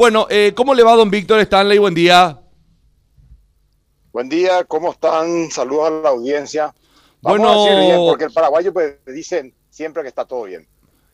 Bueno, 0.00 0.28
eh, 0.30 0.52
¿cómo 0.54 0.76
le 0.76 0.84
va 0.84 0.94
don 0.94 1.10
Víctor 1.10 1.40
Stanley? 1.40 1.76
Buen 1.78 1.92
día. 1.92 2.38
Buen 4.12 4.28
día, 4.28 4.62
¿cómo 4.62 4.92
están? 4.92 5.50
Saludos 5.50 5.88
a 5.88 5.90
la 5.90 6.08
audiencia. 6.10 6.72
Vamos 7.20 7.40
bueno, 7.40 7.48
a 7.50 7.64
decir 7.64 7.84
bien, 7.84 7.96
porque 8.06 8.24
el 8.26 8.30
paraguayo 8.30 8.72
pues 8.72 8.94
dicen 9.06 9.52
siempre 9.68 10.02
que 10.02 10.08
está 10.08 10.24
todo 10.24 10.44
bien. 10.44 10.68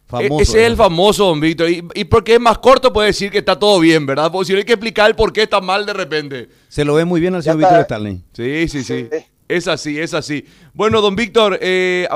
Famoso, 0.05 0.43
Ese 0.43 0.61
es 0.61 0.67
el 0.67 0.77
famoso, 0.77 1.25
don 1.25 1.41
Víctor. 1.41 1.71
Y, 1.71 1.83
y, 1.95 2.05
porque 2.05 2.35
es 2.35 2.41
más 2.41 2.59
corto 2.59 2.93
puede 2.93 3.07
decir 3.07 3.31
que 3.31 3.39
está 3.39 3.59
todo 3.59 3.81
bien, 3.81 4.05
¿verdad? 4.05 4.31
Porque 4.31 4.49
si 4.49 4.53
no 4.53 4.59
hay 4.59 4.67
que 4.67 4.75
explicar 4.75 5.09
el 5.09 5.17
por 5.17 5.33
qué 5.33 5.45
está 5.45 5.63
mal 5.63 5.87
de 5.87 5.95
repente. 5.95 6.51
Se 6.69 6.85
lo 6.85 6.93
ve 6.93 7.07
muy 7.07 7.23
bien 7.23 7.35
al 7.35 7.43
señor 7.43 7.61
Víctor 7.61 7.81
Stanley. 7.81 8.23
Sí, 8.35 8.69
sí, 8.69 8.85
sí, 8.85 9.09
Es 9.49 9.67
así, 9.67 9.99
es 9.99 10.13
así. 10.13 10.45
Bueno, 10.75 11.01
don 11.01 11.17
Víctor, 11.17 11.59
eh, 11.63 12.07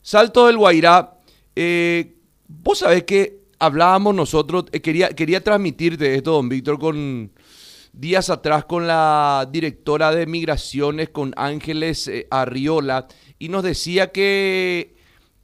Salto 0.00 0.46
del 0.46 0.56
Guairá, 0.56 1.18
eh, 1.54 2.16
vos 2.48 2.78
sabés 2.78 3.04
que 3.04 3.41
hablábamos 3.62 4.14
nosotros, 4.14 4.64
eh, 4.72 4.80
quería, 4.80 5.10
quería 5.10 5.42
transmitirte 5.42 6.16
esto, 6.16 6.32
don 6.32 6.48
Víctor, 6.48 6.80
con 6.80 7.30
días 7.92 8.28
atrás 8.28 8.64
con 8.64 8.88
la 8.88 9.48
directora 9.52 10.10
de 10.10 10.26
migraciones, 10.26 11.10
con 11.10 11.32
Ángeles 11.36 12.08
eh, 12.08 12.26
Arriola, 12.30 13.06
y 13.38 13.48
nos 13.48 13.62
decía 13.62 14.10
que... 14.10 14.96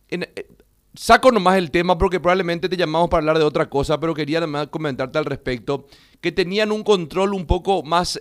Eh, 0.08 0.46
saco 0.94 1.30
nomás 1.30 1.58
el 1.58 1.70
tema 1.70 1.96
porque 1.96 2.18
probablemente 2.18 2.68
te 2.68 2.76
llamamos 2.76 3.08
para 3.08 3.20
hablar 3.20 3.38
de 3.38 3.44
otra 3.44 3.70
cosa, 3.70 4.00
pero 4.00 4.14
quería 4.14 4.38
además 4.38 4.66
comentarte 4.66 5.16
al 5.16 5.26
respecto, 5.26 5.86
que 6.20 6.32
tenían 6.32 6.72
un 6.72 6.82
control 6.82 7.34
un 7.34 7.46
poco 7.46 7.84
más 7.84 8.18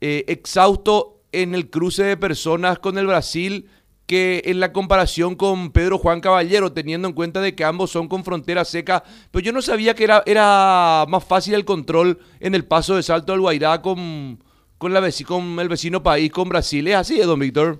exhausto 0.00 1.20
en 1.32 1.54
el 1.54 1.68
cruce 1.68 2.04
de 2.04 2.16
personas 2.16 2.78
con 2.78 2.96
el 2.96 3.06
Brasil 3.06 3.68
que 4.10 4.42
en 4.46 4.58
la 4.58 4.72
comparación 4.72 5.36
con 5.36 5.70
Pedro 5.70 5.96
Juan 5.96 6.20
Caballero, 6.20 6.72
teniendo 6.72 7.06
en 7.06 7.14
cuenta 7.14 7.40
de 7.40 7.54
que 7.54 7.62
ambos 7.62 7.92
son 7.92 8.08
con 8.08 8.24
frontera 8.24 8.64
seca, 8.64 9.04
pero 9.30 9.44
yo 9.44 9.52
no 9.52 9.62
sabía 9.62 9.94
que 9.94 10.02
era, 10.02 10.24
era 10.26 11.04
más 11.06 11.22
fácil 11.22 11.54
el 11.54 11.64
control 11.64 12.18
en 12.40 12.56
el 12.56 12.66
paso 12.66 12.96
de 12.96 13.04
Salto 13.04 13.30
del 13.30 13.42
Guairá 13.42 13.80
con, 13.82 14.42
con, 14.78 14.92
la, 14.92 15.08
con 15.24 15.60
el 15.60 15.68
vecino 15.68 16.02
país, 16.02 16.32
con 16.32 16.48
Brasil. 16.48 16.88
¿Es 16.88 16.96
así, 16.96 17.18
don 17.18 17.38
Víctor? 17.38 17.78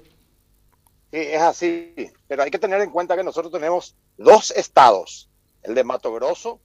Sí, 1.10 1.18
es 1.18 1.42
así, 1.42 1.94
pero 2.28 2.44
hay 2.44 2.50
que 2.52 2.60
tener 2.60 2.80
en 2.80 2.90
cuenta 2.90 3.16
que 3.16 3.24
nosotros 3.24 3.52
tenemos 3.52 3.96
dos 4.16 4.52
estados, 4.52 5.28
el 5.64 5.74
de 5.74 5.83
Mato 5.83 6.12
Grosso, 6.12 6.60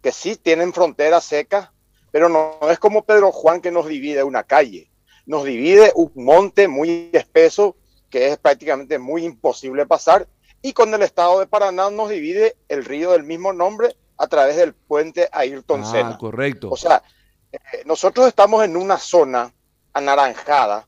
que 0.00 0.12
sí 0.12 0.36
tienen 0.36 0.72
frontera 0.72 1.20
seca, 1.20 1.74
pero 2.10 2.30
no 2.30 2.58
es 2.70 2.78
como 2.78 3.04
Pedro 3.04 3.32
Juan 3.32 3.60
que 3.60 3.70
nos 3.70 3.86
divide 3.86 4.22
una 4.22 4.44
calle, 4.44 4.90
nos 5.26 5.44
divide 5.44 5.92
un 5.94 6.10
monte 6.14 6.68
muy 6.68 7.10
espeso 7.12 7.76
que 8.10 8.28
es 8.28 8.36
prácticamente 8.36 8.98
muy 8.98 9.24
imposible 9.24 9.86
pasar, 9.86 10.28
y 10.62 10.72
con 10.72 10.92
el 10.92 11.02
estado 11.02 11.40
de 11.40 11.46
Paraná 11.46 11.90
nos 11.90 12.10
divide 12.10 12.56
el 12.68 12.84
río 12.84 13.12
del 13.12 13.24
mismo 13.24 13.52
nombre 13.52 13.96
a 14.18 14.26
través 14.26 14.56
del 14.56 14.74
puente 14.74 15.28
Ayrton 15.32 15.82
ah, 15.82 15.90
Senna. 15.90 16.18
correcto. 16.18 16.68
O 16.70 16.76
sea, 16.76 17.02
eh, 17.50 17.58
nosotros 17.86 18.28
estamos 18.28 18.62
en 18.64 18.76
una 18.76 18.98
zona 18.98 19.54
anaranjada 19.94 20.86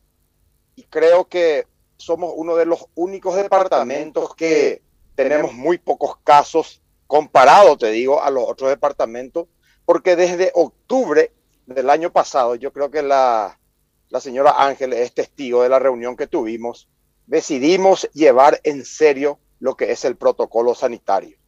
y 0.76 0.82
creo 0.82 1.26
que 1.26 1.66
somos 1.96 2.32
uno 2.36 2.56
de 2.56 2.66
los 2.66 2.86
únicos 2.94 3.36
departamentos 3.36 4.34
que 4.34 4.82
tenemos 5.14 5.54
muy 5.54 5.78
pocos 5.78 6.16
casos 6.24 6.82
comparado, 7.06 7.76
te 7.76 7.90
digo, 7.90 8.22
a 8.22 8.30
los 8.30 8.44
otros 8.46 8.70
departamentos, 8.70 9.46
porque 9.84 10.16
desde 10.16 10.50
octubre 10.54 11.32
del 11.66 11.90
año 11.90 12.10
pasado, 12.12 12.54
yo 12.54 12.72
creo 12.72 12.90
que 12.90 13.02
la, 13.02 13.58
la 14.08 14.20
señora 14.20 14.54
Ángeles 14.58 15.00
es 15.00 15.14
testigo 15.14 15.62
de 15.62 15.68
la 15.68 15.78
reunión 15.78 16.16
que 16.16 16.26
tuvimos, 16.26 16.88
decidimos 17.32 18.06
llevar 18.12 18.60
en 18.62 18.84
serio 18.84 19.38
lo 19.58 19.74
que 19.74 19.90
es 19.90 20.04
el 20.04 20.16
protocolo 20.16 20.74
sanitario. 20.74 21.38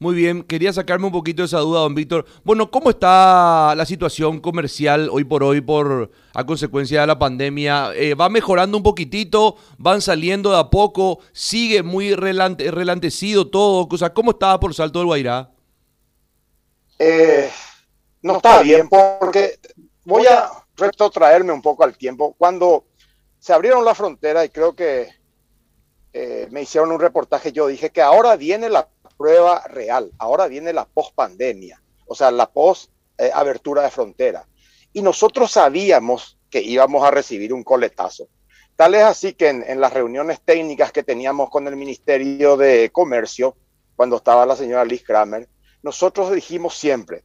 Muy 0.00 0.16
bien, 0.16 0.42
quería 0.42 0.72
sacarme 0.72 1.06
un 1.06 1.12
poquito 1.12 1.42
de 1.42 1.46
esa 1.46 1.60
duda, 1.60 1.80
don 1.80 1.94
Víctor. 1.94 2.24
Bueno, 2.42 2.72
¿cómo 2.72 2.90
está 2.90 3.72
la 3.76 3.86
situación 3.86 4.40
comercial 4.40 5.08
hoy 5.12 5.22
por 5.22 5.44
hoy 5.44 5.60
por 5.60 6.10
a 6.34 6.44
consecuencia 6.44 7.02
de 7.02 7.06
la 7.06 7.20
pandemia? 7.20 7.92
Eh, 7.94 8.14
¿Va 8.14 8.28
mejorando 8.28 8.76
un 8.78 8.82
poquitito? 8.82 9.56
¿Van 9.78 10.00
saliendo 10.00 10.50
de 10.50 10.58
a 10.58 10.70
poco? 10.70 11.20
¿Sigue 11.32 11.84
muy 11.84 12.16
relantecido 12.16 13.48
todo? 13.48 13.86
O 13.88 13.98
sea, 13.98 14.12
¿cómo 14.12 14.32
está 14.32 14.58
por 14.58 14.74
Salto 14.74 14.98
del 14.98 15.06
Guairá? 15.06 15.52
Eh, 16.98 17.48
no 18.22 18.38
está 18.38 18.60
bien 18.62 18.88
porque 18.88 19.60
voy 20.04 20.26
a 20.26 20.50
retrotraerme 20.76 21.52
un 21.52 21.62
poco 21.62 21.84
al 21.84 21.96
tiempo. 21.96 22.34
Cuando 22.36 22.89
se 23.40 23.52
abrieron 23.54 23.84
la 23.84 23.94
frontera 23.94 24.44
y 24.44 24.50
creo 24.50 24.74
que 24.74 25.08
eh, 26.12 26.46
me 26.50 26.62
hicieron 26.62 26.92
un 26.92 27.00
reportaje, 27.00 27.52
yo 27.52 27.66
dije 27.66 27.90
que 27.90 28.02
ahora 28.02 28.36
viene 28.36 28.68
la 28.68 28.88
prueba 29.16 29.66
real, 29.66 30.10
ahora 30.18 30.46
viene 30.46 30.72
la 30.72 30.84
post-pandemia, 30.84 31.82
o 32.06 32.14
sea, 32.14 32.30
la 32.30 32.50
post-abertura 32.50 33.82
de 33.82 33.90
frontera. 33.90 34.46
Y 34.92 35.02
nosotros 35.02 35.52
sabíamos 35.52 36.38
que 36.50 36.60
íbamos 36.60 37.02
a 37.04 37.10
recibir 37.10 37.52
un 37.52 37.62
coletazo. 37.62 38.28
Tal 38.76 38.94
es 38.94 39.02
así 39.02 39.34
que 39.34 39.48
en, 39.48 39.80
las 39.80 39.92
reuniones 39.92 40.40
técnicas 40.40 40.90
que 40.92 41.02
teníamos 41.02 41.48
con 41.48 41.66
el 41.66 41.76
Ministerio 41.76 42.56
de 42.56 42.90
Comercio, 42.92 43.56
cuando 43.94 44.16
estaba 44.16 44.46
la 44.46 44.56
señora 44.56 44.84
Liz 44.84 45.04
Kramer, 45.04 45.48
nosotros 45.82 46.32
dijimos 46.32 46.76
siempre, 46.76 47.22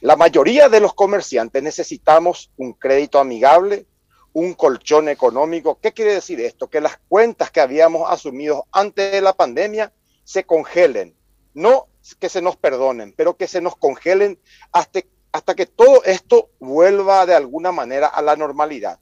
la 0.00 0.16
mayoría 0.16 0.68
de 0.68 0.80
los 0.80 0.94
comerciantes 0.94 1.62
necesitamos 1.62 2.50
un 2.56 2.72
crédito 2.72 3.18
amigable, 3.18 3.86
un 4.32 4.54
colchón 4.54 5.08
económico. 5.08 5.78
¿Qué 5.80 5.92
quiere 5.92 6.14
decir 6.14 6.40
esto? 6.40 6.68
Que 6.68 6.80
las 6.80 6.98
cuentas 7.08 7.50
que 7.50 7.60
habíamos 7.60 8.10
asumido 8.10 8.66
antes 8.72 9.12
de 9.12 9.20
la 9.20 9.32
pandemia 9.34 9.92
se 10.24 10.44
congelen. 10.44 11.14
No 11.54 11.88
que 12.18 12.28
se 12.28 12.42
nos 12.42 12.56
perdonen, 12.56 13.14
pero 13.16 13.36
que 13.36 13.46
se 13.46 13.60
nos 13.60 13.76
congelen 13.76 14.38
hasta, 14.72 15.00
hasta 15.30 15.54
que 15.54 15.66
todo 15.66 16.02
esto 16.04 16.50
vuelva 16.58 17.26
de 17.26 17.34
alguna 17.34 17.72
manera 17.72 18.08
a 18.08 18.22
la 18.22 18.36
normalidad. 18.36 18.98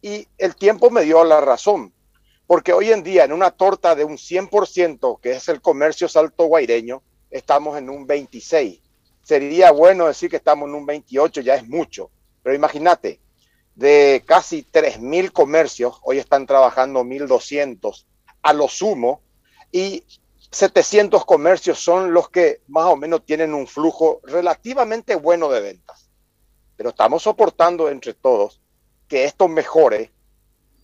Y 0.00 0.26
el 0.38 0.56
tiempo 0.56 0.90
me 0.90 1.02
dio 1.02 1.24
la 1.24 1.40
razón, 1.40 1.92
porque 2.46 2.72
hoy 2.72 2.92
en 2.92 3.02
día 3.02 3.24
en 3.24 3.32
una 3.32 3.50
torta 3.50 3.94
de 3.94 4.04
un 4.04 4.16
100%, 4.16 5.20
que 5.20 5.32
es 5.32 5.48
el 5.48 5.60
comercio 5.60 6.08
salto 6.08 6.44
guaireño, 6.44 7.02
estamos 7.30 7.76
en 7.76 7.90
un 7.90 8.06
26. 8.06 8.80
Sería 9.22 9.72
bueno 9.72 10.06
decir 10.06 10.30
que 10.30 10.36
estamos 10.36 10.68
en 10.68 10.74
un 10.76 10.86
28, 10.86 11.40
ya 11.40 11.56
es 11.56 11.68
mucho, 11.68 12.10
pero 12.42 12.54
imagínate, 12.54 13.20
de 13.76 14.24
casi 14.26 14.64
3.000 14.64 15.30
comercios, 15.32 16.00
hoy 16.02 16.18
están 16.18 16.46
trabajando 16.46 17.04
1.200 17.04 18.04
a 18.42 18.52
lo 18.52 18.68
sumo, 18.68 19.20
y 19.70 20.02
700 20.50 21.24
comercios 21.26 21.78
son 21.78 22.14
los 22.14 22.30
que 22.30 22.62
más 22.68 22.86
o 22.86 22.96
menos 22.96 23.24
tienen 23.26 23.52
un 23.52 23.66
flujo 23.66 24.20
relativamente 24.24 25.14
bueno 25.14 25.50
de 25.50 25.60
ventas. 25.60 26.08
Pero 26.76 26.90
estamos 26.90 27.22
soportando 27.22 27.90
entre 27.90 28.14
todos 28.14 28.60
que 29.08 29.24
esto 29.24 29.48
mejore 29.48 30.10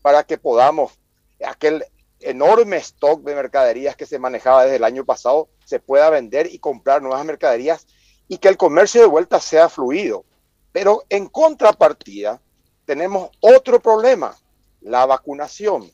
para 0.02 0.24
que 0.24 0.36
podamos, 0.36 0.98
aquel 1.44 1.84
enorme 2.20 2.76
stock 2.76 3.22
de 3.22 3.34
mercaderías 3.34 3.96
que 3.96 4.06
se 4.06 4.18
manejaba 4.18 4.64
desde 4.64 4.76
el 4.76 4.84
año 4.84 5.04
pasado, 5.04 5.48
se 5.64 5.80
pueda 5.80 6.10
vender 6.10 6.52
y 6.52 6.58
comprar 6.58 7.00
nuevas 7.00 7.24
mercaderías 7.24 7.86
y 8.28 8.38
que 8.38 8.48
el 8.48 8.56
comercio 8.56 9.00
de 9.00 9.06
vuelta 9.06 9.40
sea 9.40 9.68
fluido. 9.68 10.24
Pero 10.72 11.04
en 11.08 11.28
contrapartida, 11.28 12.40
tenemos 12.84 13.30
otro 13.40 13.80
problema, 13.80 14.36
la 14.80 15.06
vacunación. 15.06 15.90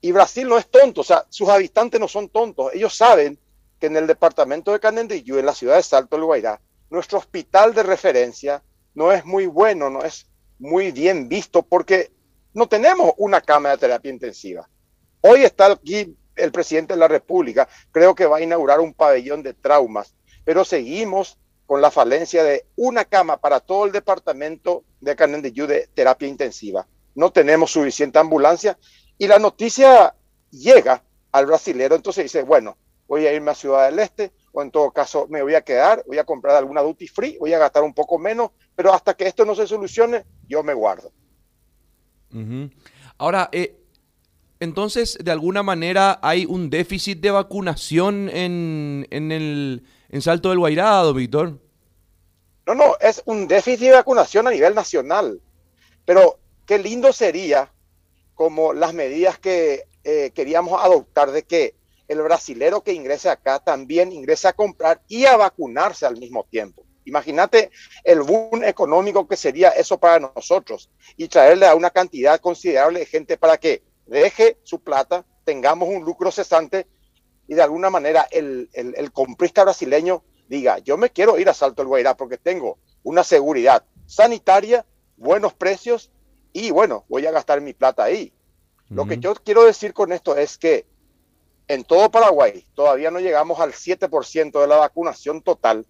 Y 0.00 0.12
Brasil 0.12 0.48
no 0.48 0.58
es 0.58 0.68
tonto, 0.68 1.02
o 1.02 1.04
sea, 1.04 1.24
sus 1.28 1.48
habitantes 1.48 2.00
no 2.00 2.08
son 2.08 2.28
tontos. 2.28 2.72
Ellos 2.74 2.96
saben 2.96 3.38
que 3.78 3.86
en 3.86 3.96
el 3.96 4.06
departamento 4.06 4.72
de 4.72 4.80
Canendillú, 4.80 5.38
en 5.38 5.46
la 5.46 5.54
ciudad 5.54 5.76
de 5.76 5.82
Salto 5.82 6.16
del 6.16 6.24
Guairá, 6.24 6.60
nuestro 6.90 7.18
hospital 7.18 7.74
de 7.74 7.82
referencia 7.82 8.62
no 8.94 9.12
es 9.12 9.24
muy 9.24 9.46
bueno, 9.46 9.90
no 9.90 10.02
es 10.02 10.26
muy 10.58 10.92
bien 10.92 11.28
visto 11.28 11.62
porque 11.62 12.12
no 12.52 12.68
tenemos 12.68 13.12
una 13.16 13.40
cama 13.40 13.70
de 13.70 13.78
terapia 13.78 14.12
intensiva. 14.12 14.68
Hoy 15.20 15.42
está 15.42 15.72
aquí 15.72 16.16
el 16.36 16.52
presidente 16.52 16.94
de 16.94 17.00
la 17.00 17.08
República, 17.08 17.68
creo 17.90 18.14
que 18.14 18.26
va 18.26 18.38
a 18.38 18.42
inaugurar 18.42 18.80
un 18.80 18.94
pabellón 18.94 19.42
de 19.42 19.54
traumas, 19.54 20.14
pero 20.44 20.64
seguimos 20.64 21.38
con 21.72 21.80
la 21.80 21.90
falencia 21.90 22.44
de 22.44 22.66
una 22.76 23.06
cama 23.06 23.38
para 23.38 23.58
todo 23.58 23.86
el 23.86 23.92
departamento 23.92 24.84
de 25.00 25.16
Canendillú 25.16 25.66
de 25.66 25.88
terapia 25.94 26.28
intensiva. 26.28 26.86
No 27.14 27.32
tenemos 27.32 27.70
suficiente 27.70 28.18
ambulancia 28.18 28.76
y 29.16 29.26
la 29.26 29.38
noticia 29.38 30.14
llega 30.50 31.02
al 31.32 31.46
brasilero, 31.46 31.94
entonces 31.94 32.24
dice, 32.24 32.42
bueno, 32.42 32.76
voy 33.08 33.26
a 33.26 33.32
irme 33.32 33.52
a 33.52 33.54
Ciudad 33.54 33.86
del 33.86 34.00
Este 34.00 34.32
o 34.52 34.60
en 34.60 34.70
todo 34.70 34.90
caso 34.90 35.26
me 35.30 35.40
voy 35.40 35.54
a 35.54 35.62
quedar, 35.62 36.04
voy 36.06 36.18
a 36.18 36.24
comprar 36.24 36.56
alguna 36.56 36.82
duty 36.82 37.08
free, 37.08 37.38
voy 37.38 37.54
a 37.54 37.58
gastar 37.58 37.84
un 37.84 37.94
poco 37.94 38.18
menos, 38.18 38.50
pero 38.76 38.92
hasta 38.92 39.14
que 39.14 39.26
esto 39.26 39.46
no 39.46 39.54
se 39.54 39.66
solucione, 39.66 40.26
yo 40.46 40.62
me 40.62 40.74
guardo. 40.74 41.10
Ahora, 43.16 43.48
eh, 43.50 43.80
entonces, 44.60 45.16
de 45.24 45.30
alguna 45.30 45.62
manera 45.62 46.20
hay 46.22 46.44
un 46.44 46.68
déficit 46.68 47.18
de 47.20 47.30
vacunación 47.30 48.28
en, 48.28 49.06
en 49.10 49.32
el 49.32 49.84
en 50.12 50.20
Salto 50.20 50.50
del 50.50 50.58
Guairado, 50.58 51.14
Víctor. 51.14 51.58
No, 52.66 52.74
no, 52.74 52.96
es 53.00 53.22
un 53.26 53.48
déficit 53.48 53.88
de 53.88 53.92
vacunación 53.92 54.46
a 54.46 54.50
nivel 54.50 54.74
nacional. 54.74 55.40
Pero 56.04 56.38
qué 56.66 56.78
lindo 56.78 57.12
sería 57.12 57.72
como 58.34 58.72
las 58.72 58.94
medidas 58.94 59.38
que 59.38 59.84
eh, 60.04 60.32
queríamos 60.34 60.82
adoptar 60.82 61.30
de 61.32 61.42
que 61.44 61.74
el 62.08 62.20
brasilero 62.22 62.82
que 62.82 62.92
ingrese 62.92 63.30
acá 63.30 63.58
también 63.58 64.12
ingrese 64.12 64.48
a 64.48 64.52
comprar 64.52 65.00
y 65.08 65.24
a 65.24 65.36
vacunarse 65.36 66.06
al 66.06 66.16
mismo 66.16 66.44
tiempo. 66.44 66.84
Imagínate 67.04 67.70
el 68.04 68.22
boom 68.22 68.62
económico 68.64 69.26
que 69.26 69.36
sería 69.36 69.70
eso 69.70 69.98
para 69.98 70.20
nosotros 70.20 70.90
y 71.16 71.28
traerle 71.28 71.66
a 71.66 71.74
una 71.74 71.90
cantidad 71.90 72.40
considerable 72.40 73.00
de 73.00 73.06
gente 73.06 73.36
para 73.36 73.56
que 73.58 73.82
deje 74.06 74.58
su 74.62 74.80
plata, 74.80 75.24
tengamos 75.44 75.88
un 75.88 76.04
lucro 76.04 76.30
cesante 76.30 76.86
y 77.48 77.54
de 77.54 77.62
alguna 77.62 77.90
manera 77.90 78.28
el, 78.30 78.70
el, 78.72 79.12
comprista 79.12 79.64
brasileño 79.64 80.22
diga, 80.52 80.78
yo 80.80 80.98
me 80.98 81.08
quiero 81.08 81.38
ir 81.38 81.48
a 81.48 81.54
Salto 81.54 81.80
del 81.80 81.88
Guairá 81.88 82.14
porque 82.14 82.36
tengo 82.36 82.78
una 83.02 83.24
seguridad 83.24 83.84
sanitaria, 84.06 84.84
buenos 85.16 85.54
precios 85.54 86.10
y 86.52 86.70
bueno, 86.70 87.06
voy 87.08 87.24
a 87.24 87.30
gastar 87.30 87.62
mi 87.62 87.72
plata 87.72 88.04
ahí. 88.04 88.34
Lo 88.90 89.06
que 89.06 89.16
yo 89.16 89.34
quiero 89.34 89.64
decir 89.64 89.94
con 89.94 90.12
esto 90.12 90.36
es 90.36 90.58
que 90.58 90.84
en 91.66 91.84
todo 91.84 92.10
Paraguay 92.10 92.66
todavía 92.74 93.10
no 93.10 93.20
llegamos 93.20 93.58
al 93.60 93.72
7% 93.72 94.60
de 94.60 94.66
la 94.66 94.76
vacunación 94.76 95.40
total 95.40 95.86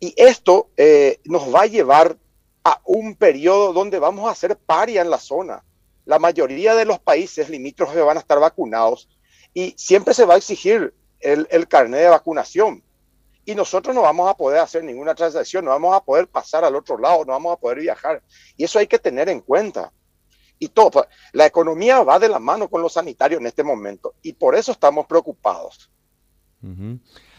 y 0.00 0.12
esto 0.16 0.70
eh, 0.76 1.20
nos 1.24 1.54
va 1.54 1.62
a 1.62 1.66
llevar 1.66 2.18
a 2.64 2.80
un 2.84 3.14
periodo 3.14 3.72
donde 3.72 4.00
vamos 4.00 4.28
a 4.28 4.34
ser 4.34 4.56
paria 4.56 5.02
en 5.02 5.10
la 5.10 5.18
zona. 5.18 5.62
La 6.04 6.18
mayoría 6.18 6.74
de 6.74 6.84
los 6.84 6.98
países 6.98 7.48
limítrofes 7.48 8.04
van 8.04 8.16
a 8.16 8.20
estar 8.20 8.40
vacunados 8.40 9.08
y 9.52 9.72
siempre 9.78 10.14
se 10.14 10.24
va 10.24 10.34
a 10.34 10.38
exigir 10.38 10.92
el, 11.20 11.46
el 11.50 11.68
carnet 11.68 12.00
de 12.00 12.08
vacunación. 12.08 12.83
Y 13.44 13.54
nosotros 13.54 13.94
no 13.94 14.02
vamos 14.02 14.30
a 14.30 14.34
poder 14.34 14.60
hacer 14.60 14.84
ninguna 14.84 15.14
transacción, 15.14 15.64
no 15.64 15.70
vamos 15.70 15.94
a 15.94 16.02
poder 16.02 16.28
pasar 16.28 16.64
al 16.64 16.74
otro 16.74 16.98
lado, 16.98 17.24
no 17.24 17.32
vamos 17.32 17.52
a 17.52 17.60
poder 17.60 17.80
viajar. 17.80 18.22
Y 18.56 18.64
eso 18.64 18.78
hay 18.78 18.86
que 18.86 18.98
tener 18.98 19.28
en 19.28 19.40
cuenta. 19.40 19.92
Y 20.58 20.68
todo, 20.68 20.90
pues, 20.90 21.06
la 21.32 21.46
economía 21.46 22.02
va 22.02 22.18
de 22.18 22.28
la 22.28 22.38
mano 22.38 22.68
con 22.68 22.80
los 22.80 22.94
sanitarios 22.94 23.40
en 23.40 23.46
este 23.46 23.62
momento 23.62 24.14
y 24.22 24.32
por 24.32 24.54
eso 24.54 24.72
estamos 24.72 25.06
preocupados. 25.06 25.90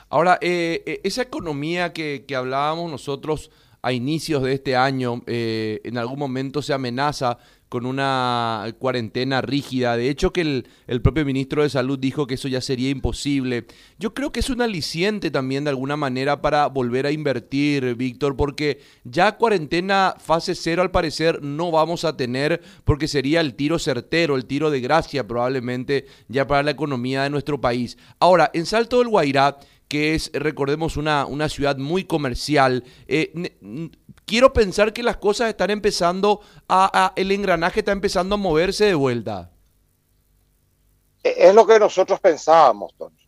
Ahora, 0.09 0.37
eh, 0.41 0.83
eh, 0.85 1.01
esa 1.03 1.23
economía 1.23 1.91
que, 1.91 2.25
que, 2.27 2.35
hablábamos 2.35 2.91
nosotros 2.91 3.49
a 3.81 3.91
inicios 3.91 4.43
de 4.43 4.53
este 4.53 4.75
año, 4.75 5.23
eh, 5.25 5.81
en 5.83 5.97
algún 5.97 6.19
momento 6.19 6.61
se 6.61 6.73
amenaza 6.73 7.39
con 7.75 7.85
una 7.85 8.73
cuarentena 8.79 9.41
rígida. 9.41 9.97
De 9.97 10.09
hecho, 10.09 10.31
que 10.31 10.63
el, 10.87 11.01
propio 11.01 11.25
ministro 11.25 11.61
de 11.61 11.67
Salud 11.69 11.99
dijo 11.99 12.25
que 12.25 12.35
eso 12.35 12.47
ya 12.47 12.61
sería 12.61 12.89
imposible. 12.89 13.65
Yo 13.99 14.13
creo 14.13 14.31
que 14.31 14.39
es 14.39 14.49
un 14.49 14.61
aliciente 14.61 15.29
también 15.29 15.65
de 15.65 15.71
alguna 15.71 15.97
manera 15.97 16.41
para 16.41 16.67
volver 16.67 17.05
a 17.05 17.11
invertir, 17.11 17.95
Víctor, 17.95 18.37
porque 18.37 18.79
ya 19.03 19.35
cuarentena 19.35 20.15
fase 20.19 20.55
cero 20.55 20.83
al 20.83 20.91
parecer 20.91 21.43
no 21.43 21.69
vamos 21.69 22.05
a 22.05 22.15
tener 22.15 22.61
porque 22.85 23.09
sería 23.09 23.41
el 23.41 23.55
tiro 23.55 23.77
certero, 23.77 24.37
el 24.37 24.45
tiro 24.45 24.71
de 24.71 24.79
gracia 24.79 25.27
probablemente 25.27 26.05
ya 26.29 26.47
para 26.47 26.63
la 26.63 26.71
economía 26.71 27.23
de 27.23 27.29
nuestro 27.29 27.59
país. 27.59 27.97
Ahora, 28.21 28.51
en 28.53 28.65
Salto 28.65 28.99
del 28.99 29.09
Guairá 29.09 29.57
que 29.95 30.13
es, 30.13 30.29
recordemos, 30.33 30.97
una, 30.97 31.25
una 31.25 31.47
ciudad 31.47 31.77
muy 31.77 32.03
comercial. 32.03 32.83
Eh, 33.07 33.31
quiero 34.25 34.51
pensar 34.51 34.91
que 34.91 35.01
las 35.01 35.15
cosas 35.15 35.47
están 35.47 35.69
empezando 35.69 36.41
a, 36.67 37.13
el 37.15 37.31
engranaje 37.31 37.79
está 37.79 37.93
empezando 37.93 38.35
a 38.35 38.37
moverse 38.37 38.83
de 38.83 38.95
vuelta. 38.95 39.51
E, 41.23 41.33
es 41.47 41.55
lo 41.55 41.65
que 41.65 41.79
nosotros 41.79 42.19
pensábamos, 42.19 42.93
Tony. 42.97 43.25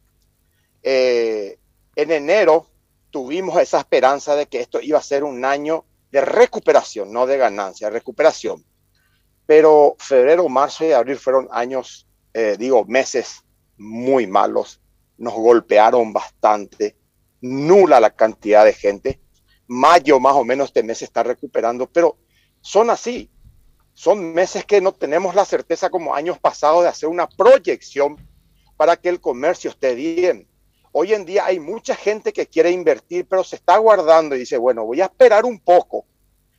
Eh, 0.83 1.57
en 1.95 2.11
enero 2.11 2.67
tuvimos 3.11 3.57
esa 3.61 3.79
esperanza 3.79 4.35
de 4.35 4.47
que 4.47 4.59
esto 4.59 4.81
iba 4.81 4.99
a 4.99 5.01
ser 5.01 5.23
un 5.23 5.45
año 5.45 5.85
de 6.11 6.19
recuperación, 6.19 7.13
no 7.13 7.25
de 7.27 7.37
ganancia, 7.37 7.89
recuperación. 7.89 8.65
Pero 9.45 9.95
febrero, 9.99 10.49
marzo 10.49 10.83
y 10.83 10.91
abril 10.91 11.15
fueron 11.15 11.47
años, 11.49 12.07
eh, 12.33 12.57
digo, 12.59 12.83
meses 12.83 13.45
muy 13.77 14.27
malos 14.27 14.81
nos 15.17 15.33
golpearon 15.33 16.13
bastante, 16.13 16.95
nula 17.41 17.99
la 17.99 18.11
cantidad 18.11 18.65
de 18.65 18.73
gente. 18.73 19.21
Mayo 19.67 20.19
más 20.19 20.35
o 20.35 20.43
menos 20.43 20.69
este 20.69 20.83
mes 20.83 21.01
está 21.01 21.23
recuperando, 21.23 21.87
pero 21.87 22.17
son 22.61 22.89
así. 22.89 23.29
Son 23.93 24.33
meses 24.33 24.63
que 24.65 24.79
no 24.79 24.91
tenemos 24.91 25.33
la 25.33 25.43
certeza 25.43 25.89
como 25.89 26.13
años 26.13 26.39
pasados 26.39 26.83
de 26.83 26.89
hacer 26.89 27.09
una 27.09 27.27
proyección 27.27 28.17
para 28.77 28.95
que 28.95 29.09
el 29.09 29.19
comercio 29.19 29.71
esté 29.71 29.95
bien. 29.95 30.47
Hoy 30.91 31.13
en 31.13 31.25
día 31.25 31.45
hay 31.45 31.59
mucha 31.59 31.95
gente 31.95 32.31
que 32.31 32.47
quiere 32.47 32.71
invertir, 32.71 33.27
pero 33.27 33.43
se 33.43 33.55
está 33.55 33.77
guardando 33.77 34.35
y 34.35 34.39
dice, 34.39 34.57
bueno, 34.57 34.85
voy 34.85 35.01
a 35.01 35.05
esperar 35.05 35.45
un 35.45 35.59
poco 35.59 36.05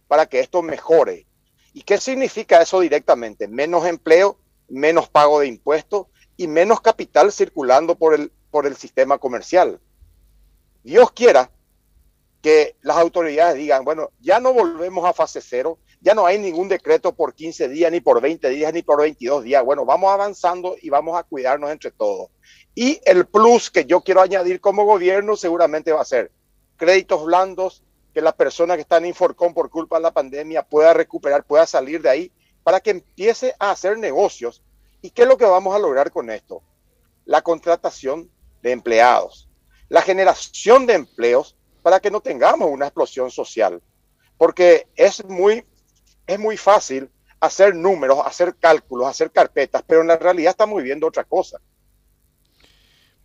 para 0.08 0.26
que 0.26 0.40
esto 0.40 0.62
mejore. 0.62 1.26
¿Y 1.72 1.82
qué 1.82 1.98
significa 1.98 2.60
eso 2.60 2.80
directamente? 2.80 3.46
Menos 3.46 3.86
empleo, 3.86 4.38
menos 4.68 5.08
pago 5.08 5.40
de 5.40 5.46
impuestos 5.46 6.08
y 6.36 6.48
menos 6.48 6.80
capital 6.80 7.32
circulando 7.32 7.96
por 7.96 8.14
el, 8.14 8.32
por 8.50 8.66
el 8.66 8.76
sistema 8.76 9.18
comercial. 9.18 9.80
Dios 10.82 11.10
quiera 11.12 11.50
que 12.40 12.76
las 12.82 12.96
autoridades 12.96 13.56
digan, 13.56 13.84
bueno, 13.84 14.10
ya 14.20 14.40
no 14.40 14.52
volvemos 14.52 15.04
a 15.04 15.12
fase 15.12 15.40
cero, 15.40 15.78
ya 16.00 16.14
no 16.14 16.26
hay 16.26 16.38
ningún 16.38 16.68
decreto 16.68 17.14
por 17.14 17.34
15 17.34 17.68
días, 17.68 17.90
ni 17.90 18.00
por 18.00 18.20
20 18.20 18.48
días, 18.50 18.72
ni 18.72 18.82
por 18.82 19.00
22 19.00 19.42
días. 19.42 19.64
Bueno, 19.64 19.84
vamos 19.84 20.12
avanzando 20.12 20.76
y 20.80 20.90
vamos 20.90 21.18
a 21.18 21.24
cuidarnos 21.24 21.70
entre 21.70 21.90
todos. 21.90 22.30
Y 22.74 23.00
el 23.04 23.26
plus 23.26 23.70
que 23.70 23.84
yo 23.84 24.02
quiero 24.02 24.20
añadir 24.20 24.60
como 24.60 24.84
gobierno 24.84 25.36
seguramente 25.36 25.92
va 25.92 26.02
a 26.02 26.04
ser 26.04 26.30
créditos 26.76 27.24
blandos, 27.24 27.82
que 28.14 28.22
la 28.22 28.32
persona 28.32 28.76
que 28.76 28.82
está 28.82 28.98
en 28.98 29.06
Inforcom 29.06 29.52
por 29.52 29.68
culpa 29.68 29.96
de 29.96 30.02
la 30.02 30.12
pandemia 30.12 30.62
pueda 30.62 30.94
recuperar, 30.94 31.44
pueda 31.44 31.66
salir 31.66 32.00
de 32.00 32.08
ahí, 32.08 32.32
para 32.62 32.80
que 32.80 32.90
empiece 32.90 33.54
a 33.58 33.72
hacer 33.72 33.98
negocios. 33.98 34.62
¿Y 35.02 35.10
qué 35.10 35.22
es 35.22 35.28
lo 35.28 35.36
que 35.36 35.44
vamos 35.44 35.74
a 35.74 35.78
lograr 35.78 36.10
con 36.12 36.30
esto? 36.30 36.62
La 37.24 37.42
contratación 37.42 38.30
de 38.62 38.72
empleados, 38.72 39.48
la 39.88 40.02
generación 40.02 40.86
de 40.86 40.94
empleos 40.94 41.56
para 41.82 42.00
que 42.00 42.10
no 42.10 42.20
tengamos 42.20 42.68
una 42.70 42.86
explosión 42.86 43.30
social. 43.30 43.80
Porque 44.36 44.86
es 44.94 45.24
muy, 45.24 45.64
es 46.26 46.38
muy 46.38 46.56
fácil 46.56 47.10
hacer 47.40 47.74
números, 47.74 48.18
hacer 48.24 48.54
cálculos, 48.58 49.08
hacer 49.08 49.30
carpetas, 49.30 49.82
pero 49.86 50.00
en 50.02 50.08
la 50.08 50.16
realidad 50.16 50.50
estamos 50.50 50.78
viviendo 50.78 51.06
otra 51.06 51.24
cosa. 51.24 51.58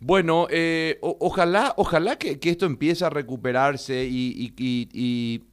Bueno, 0.00 0.48
eh, 0.50 0.98
ojalá, 1.00 1.72
ojalá 1.76 2.18
que, 2.18 2.38
esto 2.42 2.66
empiece 2.66 3.04
a 3.04 3.10
recuperarse 3.10 4.04
y, 4.04 5.44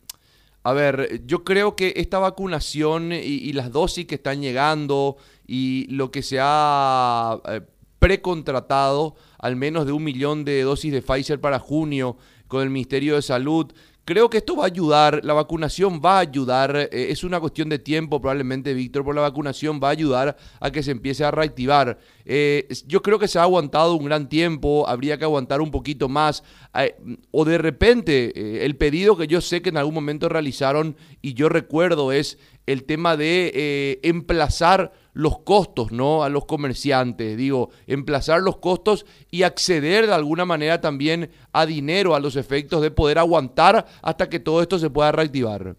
a 0.63 0.73
ver, 0.73 1.25
yo 1.25 1.43
creo 1.43 1.75
que 1.75 1.93
esta 1.95 2.19
vacunación 2.19 3.13
y, 3.13 3.53
las 3.53 3.71
dosis 3.71 4.05
que 4.07 4.15
están 4.15 4.41
llegando 4.41 5.17
y 5.47 5.87
lo 5.89 6.11
que 6.11 6.21
se 6.21 6.37
ha 6.41 7.39
eh, 7.47 7.61
precontratado 8.01 9.13
al 9.37 9.55
menos 9.55 9.85
de 9.85 9.91
un 9.91 10.03
millón 10.03 10.43
de 10.43 10.63
dosis 10.63 10.91
de 10.91 11.03
Pfizer 11.03 11.39
para 11.39 11.59
junio 11.59 12.17
con 12.47 12.63
el 12.63 12.71
Ministerio 12.71 13.13
de 13.13 13.21
Salud. 13.21 13.71
Creo 14.05 14.27
que 14.27 14.39
esto 14.39 14.55
va 14.55 14.63
a 14.63 14.67
ayudar, 14.67 15.21
la 15.23 15.35
vacunación 15.35 16.01
va 16.03 16.17
a 16.17 16.21
ayudar, 16.21 16.75
eh, 16.75 16.89
es 17.11 17.23
una 17.23 17.39
cuestión 17.39 17.69
de 17.69 17.77
tiempo 17.77 18.19
probablemente, 18.19 18.73
Víctor, 18.73 19.03
por 19.05 19.13
la 19.13 19.21
vacunación 19.21 19.79
va 19.81 19.89
a 19.89 19.91
ayudar 19.91 20.35
a 20.59 20.71
que 20.71 20.81
se 20.81 20.89
empiece 20.89 21.23
a 21.23 21.29
reactivar. 21.29 21.99
Eh, 22.25 22.67
yo 22.87 23.03
creo 23.03 23.19
que 23.19 23.27
se 23.27 23.37
ha 23.37 23.43
aguantado 23.43 23.93
un 23.93 24.05
gran 24.05 24.27
tiempo, 24.27 24.89
habría 24.89 25.19
que 25.19 25.25
aguantar 25.25 25.61
un 25.61 25.69
poquito 25.69 26.09
más, 26.09 26.43
eh, 26.73 26.95
o 27.29 27.45
de 27.45 27.59
repente 27.59 28.65
el 28.65 28.75
pedido 28.77 29.15
que 29.15 29.27
yo 29.27 29.41
sé 29.41 29.61
que 29.61 29.69
en 29.69 29.77
algún 29.77 29.93
momento 29.93 30.27
realizaron 30.27 30.97
y 31.21 31.35
yo 31.35 31.49
recuerdo 31.49 32.11
es 32.11 32.39
el 32.65 32.83
tema 32.85 33.15
de 33.15 33.99
emplazar 34.01 34.91
los 35.13 35.39
costos, 35.39 35.91
¿no? 35.91 36.23
A 36.23 36.29
los 36.29 36.45
comerciantes, 36.45 37.37
digo, 37.37 37.69
emplazar 37.87 38.41
los 38.41 38.57
costos 38.57 39.05
y 39.29 39.43
acceder 39.43 40.07
de 40.07 40.13
alguna 40.13 40.45
manera 40.45 40.79
también 40.81 41.31
a 41.51 41.65
dinero, 41.65 42.15
a 42.15 42.19
los 42.19 42.35
efectos 42.35 42.81
de 42.81 42.91
poder 42.91 43.19
aguantar 43.19 43.85
hasta 44.01 44.29
que 44.29 44.39
todo 44.39 44.61
esto 44.61 44.79
se 44.79 44.89
pueda 44.89 45.11
reactivar. 45.11 45.75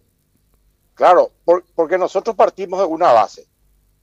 Claro, 0.93 1.31
porque 1.75 1.97
nosotros 1.97 2.35
partimos 2.35 2.79
de 2.79 2.85
una 2.85 3.11
base. 3.11 3.47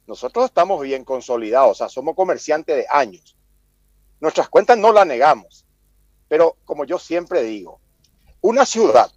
Nosotros 0.07 0.47
estamos 0.47 0.83
bien 0.83 1.05
consolidados, 1.05 1.71
o 1.71 1.75
sea, 1.75 1.89
somos 1.89 2.17
comerciantes 2.17 2.77
de 2.77 2.87
años. 2.91 3.37
Nuestras 4.21 4.49
cuentas 4.49 4.77
no 4.77 4.93
las 4.93 5.07
negamos. 5.07 5.65
Pero 6.27 6.57
como 6.65 6.85
yo 6.85 6.99
siempre 6.99 7.43
digo, 7.43 7.81
una 8.41 8.65
ciudad 8.65 9.11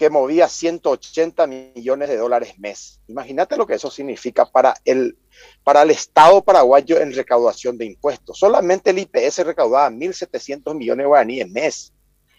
que 0.00 0.08
movía 0.08 0.48
180 0.48 1.46
millones 1.46 2.08
de 2.08 2.16
dólares 2.16 2.58
mes. 2.58 3.02
Imagínate 3.06 3.58
lo 3.58 3.66
que 3.66 3.74
eso 3.74 3.90
significa 3.90 4.46
para 4.46 4.74
el, 4.86 5.18
para 5.62 5.82
el 5.82 5.90
Estado 5.90 6.42
paraguayo 6.42 6.98
en 6.98 7.14
recaudación 7.14 7.76
de 7.76 7.84
impuestos. 7.84 8.38
Solamente 8.38 8.88
el 8.88 8.98
IPS 8.98 9.44
recaudaba 9.44 9.90
1.700 9.90 10.74
millones 10.74 11.04
de 11.04 11.06
guaraníes 11.06 11.50
mes. 11.50 11.92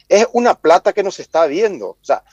Es 0.10 0.26
una 0.34 0.56
plata 0.56 0.92
que 0.92 1.04
nos 1.04 1.20
está 1.20 1.46
viendo. 1.46 1.90
O 1.90 2.00
sea, 2.02 2.24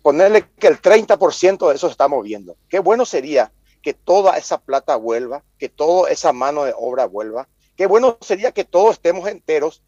ponerle 0.00 0.48
que 0.60 0.68
el 0.68 0.80
30% 0.80 1.68
de 1.68 1.74
eso 1.74 1.88
se 1.88 1.90
está 1.90 2.06
moviendo. 2.06 2.56
Qué 2.68 2.78
bueno 2.78 3.04
sería 3.04 3.50
que 3.82 3.94
toda 3.94 4.38
esa 4.38 4.58
plata 4.58 4.94
vuelva, 4.94 5.42
que 5.58 5.68
toda 5.68 6.08
esa 6.08 6.32
mano 6.32 6.62
de 6.62 6.72
obra 6.78 7.06
vuelva. 7.06 7.48
Qué 7.76 7.86
bueno 7.86 8.16
sería 8.20 8.52
que 8.52 8.62
todos 8.62 8.92
estemos 8.92 9.28
enteros 9.28 9.82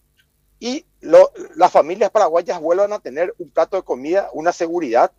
y 0.60 0.84
las 1.00 1.72
familias 1.72 2.10
paraguayas 2.10 2.60
vuelvan 2.60 2.92
a 2.92 2.98
tener 2.98 3.34
un 3.38 3.50
plato 3.50 3.76
de 3.76 3.82
comida, 3.82 4.28
una 4.32 4.52
seguridad 4.52 5.12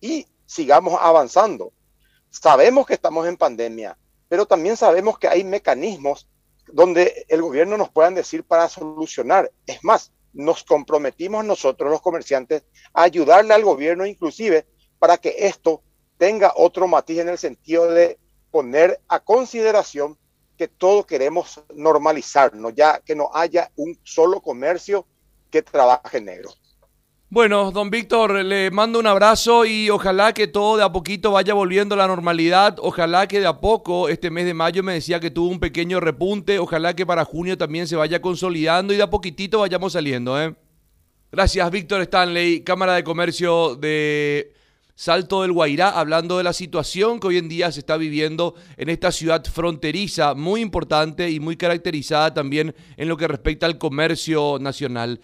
y 0.00 0.26
sigamos 0.46 0.98
avanzando. 1.00 1.72
Sabemos 2.30 2.86
que 2.86 2.94
estamos 2.94 3.26
en 3.26 3.36
pandemia, 3.36 3.96
pero 4.28 4.46
también 4.46 4.76
sabemos 4.76 5.18
que 5.18 5.28
hay 5.28 5.44
mecanismos 5.44 6.28
donde 6.66 7.24
el 7.28 7.42
gobierno 7.42 7.76
nos 7.76 7.90
puedan 7.90 8.14
decir 8.14 8.44
para 8.44 8.68
solucionar. 8.68 9.50
Es 9.66 9.82
más, 9.84 10.12
nos 10.32 10.64
comprometimos 10.64 11.44
nosotros 11.44 11.90
los 11.90 12.02
comerciantes 12.02 12.64
a 12.92 13.02
ayudarle 13.02 13.54
al 13.54 13.64
gobierno 13.64 14.04
inclusive 14.04 14.66
para 14.98 15.16
que 15.16 15.46
esto 15.46 15.82
tenga 16.18 16.52
otro 16.56 16.88
matiz 16.88 17.18
en 17.20 17.28
el 17.28 17.38
sentido 17.38 17.88
de 17.88 18.18
poner 18.50 19.00
a 19.08 19.20
consideración 19.20 20.18
que 20.56 20.68
todos 20.68 21.06
queremos 21.06 21.60
normalizarnos, 21.74 22.74
ya 22.74 23.00
que 23.00 23.14
no 23.14 23.30
haya 23.34 23.70
un 23.76 23.98
solo 24.02 24.40
comercio 24.40 25.06
que 25.50 25.62
trabaje 25.62 26.20
negro. 26.20 26.50
Bueno, 27.34 27.72
don 27.72 27.90
Víctor, 27.90 28.44
le 28.44 28.70
mando 28.70 29.00
un 29.00 29.08
abrazo 29.08 29.64
y 29.64 29.90
ojalá 29.90 30.32
que 30.32 30.46
todo 30.46 30.76
de 30.76 30.84
a 30.84 30.92
poquito 30.92 31.32
vaya 31.32 31.52
volviendo 31.52 31.96
a 31.96 31.98
la 31.98 32.06
normalidad. 32.06 32.76
Ojalá 32.80 33.26
que 33.26 33.40
de 33.40 33.46
a 33.46 33.60
poco, 33.60 34.08
este 34.08 34.30
mes 34.30 34.44
de 34.44 34.54
mayo 34.54 34.84
me 34.84 34.92
decía 34.94 35.18
que 35.18 35.32
tuvo 35.32 35.48
un 35.48 35.58
pequeño 35.58 35.98
repunte. 35.98 36.60
Ojalá 36.60 36.94
que 36.94 37.04
para 37.04 37.24
junio 37.24 37.58
también 37.58 37.88
se 37.88 37.96
vaya 37.96 38.22
consolidando 38.22 38.92
y 38.92 38.98
de 38.98 39.02
a 39.02 39.10
poquitito 39.10 39.58
vayamos 39.58 39.94
saliendo. 39.94 40.40
¿eh? 40.40 40.54
Gracias, 41.32 41.68
Víctor 41.72 42.02
Stanley, 42.02 42.62
Cámara 42.62 42.94
de 42.94 43.02
Comercio 43.02 43.74
de 43.74 44.54
Salto 44.96 45.42
del 45.42 45.50
Guairá, 45.50 45.90
hablando 45.90 46.38
de 46.38 46.44
la 46.44 46.52
situación 46.52 47.18
que 47.18 47.26
hoy 47.26 47.38
en 47.38 47.48
día 47.48 47.72
se 47.72 47.80
está 47.80 47.96
viviendo 47.96 48.54
en 48.76 48.88
esta 48.88 49.10
ciudad 49.10 49.44
fronteriza, 49.44 50.34
muy 50.34 50.60
importante 50.60 51.28
y 51.30 51.40
muy 51.40 51.56
caracterizada 51.56 52.32
también 52.32 52.76
en 52.96 53.08
lo 53.08 53.16
que 53.16 53.26
respecta 53.26 53.66
al 53.66 53.76
comercio 53.76 54.58
nacional. 54.60 55.20